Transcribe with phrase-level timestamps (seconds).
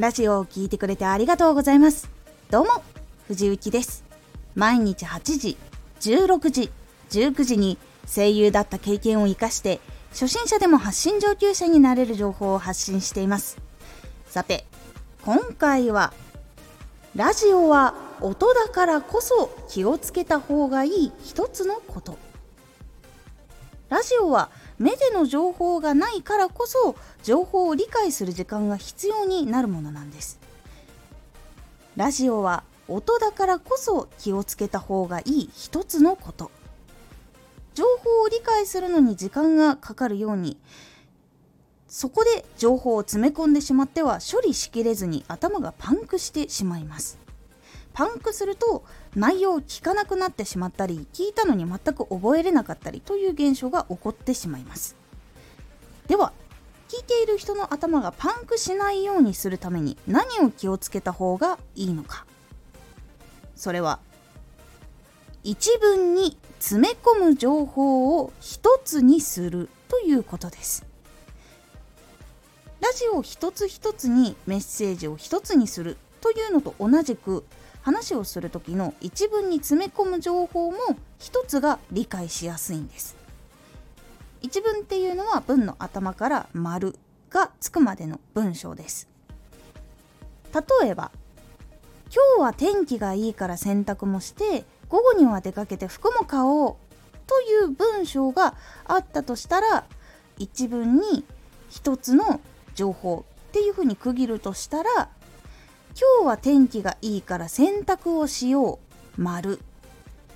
[0.00, 2.08] ラジオを聴いてくれてありがとうございます。
[2.50, 2.82] どうも
[3.28, 4.02] 藤幸です。
[4.54, 5.58] 毎日8時
[6.00, 6.70] 16時
[7.10, 7.76] 19時に
[8.06, 9.78] 声優だった経験を生かして
[10.12, 13.58] 初心者でも発信上級者になれる情報を発信しています。
[14.26, 14.64] さて
[15.26, 16.14] 今回は
[17.14, 17.92] ラジオは
[18.22, 22.16] 音だからこそ気をつけた方がいい一つのこと。
[23.90, 24.48] ラジオは
[24.80, 30.40] 目での情報がないからこそ情報を理解する時間が必要になるものなんです。
[31.96, 36.50] ラジオは音だからこそ気をつけた方がいい一つのこと。
[37.74, 40.58] 情報を理解するのに時間がかかるように
[41.86, 47.18] そこで情報を詰め込んでしまっては処理しきれずに頭がパンクしてしまいます。
[48.00, 48.82] パンクすると
[49.14, 54.96] 内容を聞かなくなってしまったり聞いたのに全く覚えれなかったりという現象が起こってしまいます。
[56.08, 56.32] では
[56.88, 62.24] 聞いている人の頭がパンクしないようにするために何を気をつけた方がいいのか。
[63.54, 64.00] それは
[65.44, 70.86] 一文に詰め込む情報を一つにするということです。
[72.80, 77.44] ラジオ一つ一つにメッセージを一つにするというのと同じく
[77.90, 80.78] 話をする時の一文に詰め込む情報も
[81.18, 83.16] 一つが理解しやすいんです。
[84.42, 86.96] 一文っていうのは文の頭から丸
[87.30, 89.08] がつくまでの文章です。
[90.54, 91.10] 例えば
[92.12, 96.76] 今日は天気がいいから洗濯もして午後には出かけて服も買おう
[97.26, 98.54] という文章が
[98.84, 99.84] あったとしたら
[100.38, 101.24] 一文に
[101.68, 102.40] 一つの
[102.76, 105.10] 情報っていうふうに区切るとしたら
[105.98, 108.78] 今日は天気がいいから洗濯をしよ
[109.18, 109.60] う丸。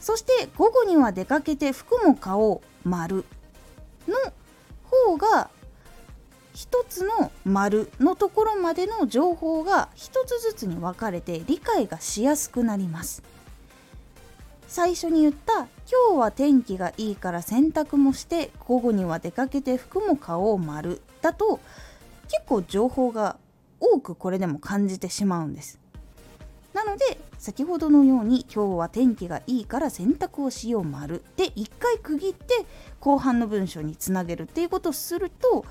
[0.00, 3.24] そして午後には出かけて服も買おう丸。
[4.06, 4.14] の
[4.84, 5.50] 方が
[6.54, 13.22] 一つの丸のところまでの情報が一つずつに分かれて理解がしやすくなります。
[14.68, 21.00] 最初に言った今日は天気がいいから洗濯もして午後には出かけて服も買おう丸。
[21.20, 21.60] だと
[22.28, 23.36] 結構情報が
[23.80, 25.78] 多くこれでも感じてしまうんです。
[26.72, 32.66] なので先ほどのように今日は天気がいいから洗濯をしよう丸で1回区切って
[33.00, 35.64] 後半の文章につなげるっていうことをすると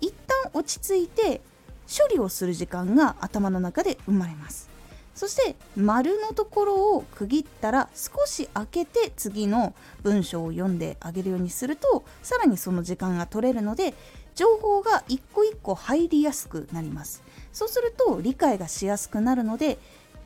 [0.00, 1.40] 一旦落ち着いて
[1.86, 4.70] 処理をする時間が頭の中で生まれます。
[5.14, 13.94] そして丸のところを区切ったら少し開けて次の文章を読んであげるようにするとさらにその時間が取れるので
[14.34, 15.20] 情報が1
[15.70, 17.22] 構入りやすくなります。
[17.52, 19.78] そうすると理解がしやすくなるので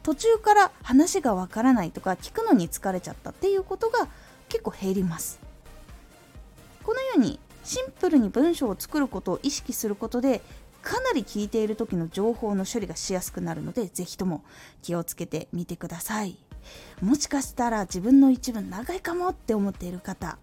[0.03, 4.09] 途中から話がわからないとか聞くのに疲れちゃったっていうことが
[4.49, 5.41] 結構減ります。
[6.83, 10.43] このようにシンプルに文章を作ることを意識することで
[10.83, 14.45] かなり聞いている時の情報の処理がしやすくなるので是非とも
[14.83, 16.37] 気をつけてみてください。
[17.01, 20.39] もしかしたら自分の一文長いかもって思っている方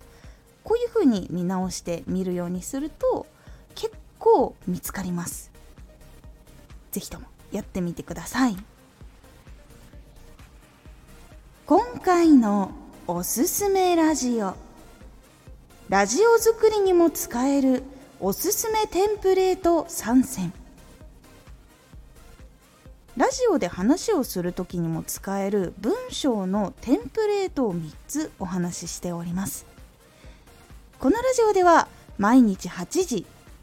[0.63, 3.25] こういうふうに見直してみるようにすると
[4.31, 5.51] 構見つかります。
[6.91, 8.55] ぜひともやってみてください。
[11.65, 12.71] 今回の
[13.07, 14.55] おすすめラジオ。
[15.89, 17.83] ラジオ作りにも使える
[18.21, 20.53] おすすめテンプレート参戦。
[23.17, 29.65] ラジオで話をする時にも使える文章のテンプレートを3つお話ししております。
[30.99, 33.25] このラジオでは毎日8時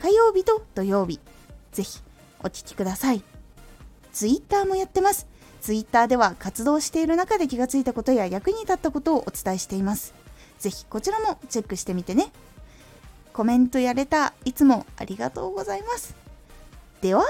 [0.00, 1.20] 火曜日と土曜日
[1.72, 2.00] ぜひ
[2.42, 3.22] お聴きください。
[4.12, 5.26] ツイッターもやってます。
[5.60, 10.14] ツイッターでは活動している中で気がついたことや役に立ったことをお伝えしています。
[10.58, 12.32] ぜひこちらもチェックしてみてね。
[13.32, 16.14] コメントやれたいつもありがとうございます。
[17.00, 17.24] では、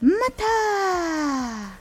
[0.00, 1.79] また